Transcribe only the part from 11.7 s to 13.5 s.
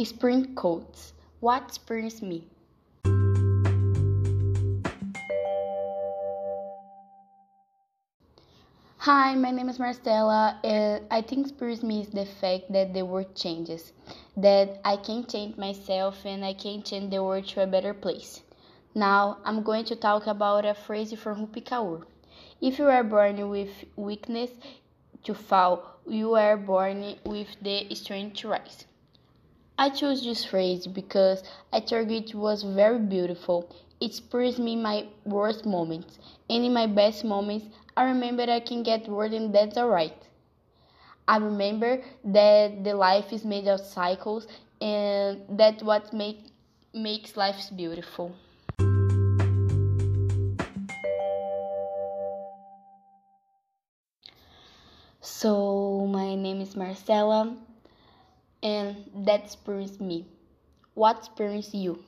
me is the fact that the world